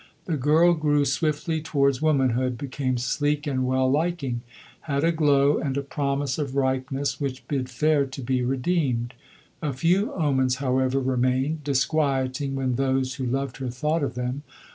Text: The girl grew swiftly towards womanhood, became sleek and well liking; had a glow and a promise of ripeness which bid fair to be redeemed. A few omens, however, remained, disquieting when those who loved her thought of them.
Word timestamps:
The 0.25 0.35
girl 0.35 0.73
grew 0.73 1.05
swiftly 1.05 1.61
towards 1.61 2.01
womanhood, 2.01 2.57
became 2.57 2.97
sleek 2.97 3.45
and 3.45 3.67
well 3.67 3.87
liking; 3.87 4.41
had 4.89 5.03
a 5.03 5.11
glow 5.11 5.59
and 5.59 5.77
a 5.77 5.83
promise 5.83 6.39
of 6.39 6.55
ripeness 6.55 7.21
which 7.21 7.47
bid 7.47 7.69
fair 7.69 8.07
to 8.07 8.21
be 8.23 8.41
redeemed. 8.41 9.13
A 9.61 9.73
few 9.73 10.11
omens, 10.13 10.55
however, 10.55 10.99
remained, 10.99 11.63
disquieting 11.63 12.55
when 12.55 12.77
those 12.77 13.13
who 13.21 13.25
loved 13.27 13.57
her 13.57 13.69
thought 13.69 14.01
of 14.01 14.15
them. 14.15 14.41